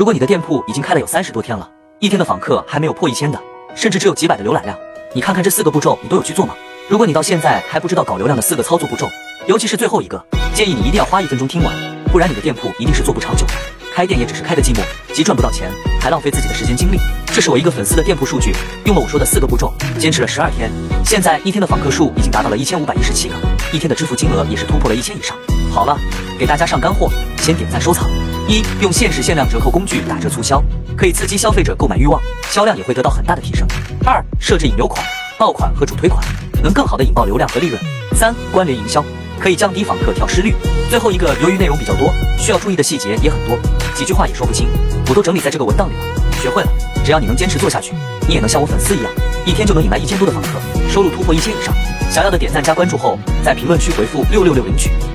[0.00, 3.38] 如果你的店铺已经开了有三十多天了，一天的访客还没有破一千的，
[3.74, 4.74] 甚至只有几百的浏览量，
[5.12, 6.54] 你看看这四个步骤你都有去做吗？
[6.88, 9.06] 如果你到现在还不知道搞流量的四个操作步骤，
[9.46, 10.18] 尤其是最后一个，
[10.54, 11.74] 建议你一定要花一分钟听完，
[12.10, 13.52] 不然你的店铺一定是做不长久的。
[13.92, 14.80] 开店也只是开个寂寞，
[15.12, 16.96] 既赚不到钱，还浪费自己的时间精力。
[17.26, 18.54] 这是我一个粉丝的店铺数据，
[18.86, 20.70] 用了我说的四个步骤，坚持了十二天，
[21.04, 23.34] 现在一天的访客数已经达到了一千五百一十七个，
[23.70, 25.36] 一天的支付金额也是突破了一千以上。
[25.70, 25.94] 好了，
[26.40, 28.08] 给大家上干货，先点赞收藏。
[28.48, 30.64] 一、用限时限量折扣工具打折促销，
[30.96, 33.68] 可以刺激消费者购买欲望，销量也会得到很大的提升。
[34.06, 35.04] 二、设置引流款、
[35.38, 36.24] 爆款和主推款，
[36.62, 37.78] 能更好的引爆流量和利润。
[38.14, 39.04] 三、关联营销，
[39.38, 40.54] 可以降低访客跳失率。
[40.88, 43.58] 最后一个，由于内容比较多，需要注意的细节也很多，
[43.94, 44.66] 几句话也说不清，
[45.10, 46.00] 我都整理在这个文档里了。
[46.40, 46.68] 学会了，
[47.04, 47.92] 只要你能坚持做下去，
[48.26, 49.12] 你也能像我粉丝一样，
[49.44, 51.74] 一天就能引来一千多的访客，收入突破一千以上。
[52.10, 54.90] 想要的点赞加关注后，在评论区回复六六六领取。